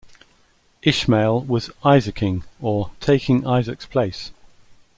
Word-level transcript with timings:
Ishmael 0.81 1.41
was 1.43 1.69
'Isaacing', 1.85 2.43
or 2.59 2.89
'taking 3.01 3.45
Isaac's 3.45 3.85
place'. 3.85 4.31